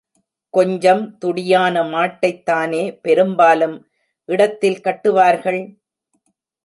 கொஞ்சம் 0.53 1.17
துடியான 1.17 1.83
மாட்டைத்தானே 1.83 2.81
பெரும்பாலும் 3.01 3.77
இடத்தில் 4.29 4.81
கட்டுவார்கள்? 4.81 5.61